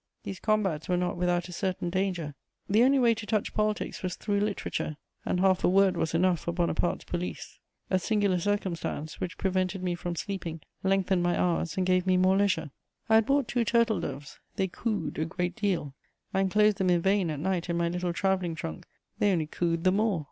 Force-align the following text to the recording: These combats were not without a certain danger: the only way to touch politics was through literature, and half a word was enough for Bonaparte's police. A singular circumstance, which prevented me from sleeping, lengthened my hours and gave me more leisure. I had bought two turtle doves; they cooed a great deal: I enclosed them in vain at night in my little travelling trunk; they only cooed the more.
These 0.23 0.39
combats 0.39 0.89
were 0.89 0.97
not 0.97 1.15
without 1.15 1.47
a 1.47 1.51
certain 1.53 1.91
danger: 1.91 2.33
the 2.67 2.81
only 2.81 2.97
way 2.97 3.13
to 3.13 3.25
touch 3.27 3.53
politics 3.53 4.01
was 4.01 4.15
through 4.15 4.39
literature, 4.39 4.97
and 5.27 5.39
half 5.39 5.63
a 5.63 5.69
word 5.69 5.95
was 5.95 6.15
enough 6.15 6.39
for 6.39 6.51
Bonaparte's 6.51 7.03
police. 7.03 7.59
A 7.91 7.99
singular 7.99 8.39
circumstance, 8.39 9.21
which 9.21 9.37
prevented 9.37 9.83
me 9.83 9.93
from 9.93 10.15
sleeping, 10.15 10.61
lengthened 10.81 11.21
my 11.21 11.37
hours 11.39 11.77
and 11.77 11.85
gave 11.85 12.07
me 12.07 12.17
more 12.17 12.35
leisure. 12.37 12.71
I 13.09 13.13
had 13.13 13.27
bought 13.27 13.47
two 13.47 13.63
turtle 13.63 13.99
doves; 13.99 14.39
they 14.55 14.67
cooed 14.67 15.19
a 15.19 15.25
great 15.25 15.55
deal: 15.55 15.93
I 16.33 16.39
enclosed 16.39 16.77
them 16.77 16.89
in 16.89 17.03
vain 17.03 17.29
at 17.29 17.39
night 17.39 17.69
in 17.69 17.77
my 17.77 17.87
little 17.89 18.11
travelling 18.11 18.55
trunk; 18.55 18.87
they 19.19 19.31
only 19.31 19.45
cooed 19.45 19.83
the 19.83 19.91
more. 19.91 20.19